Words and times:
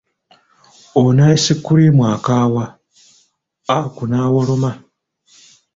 Ono 1.01 1.23
ice 1.35 1.53
cream 1.65 1.97
akaawa, 2.13 2.63
Aku 3.77 4.03
n'awoloma. 4.07 4.71